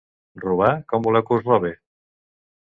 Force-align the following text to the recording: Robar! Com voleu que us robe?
Robar! 0.45 0.71
Com 0.93 1.05
voleu 1.09 1.25
que 1.29 1.39
us 1.39 1.47
robe? 1.53 1.73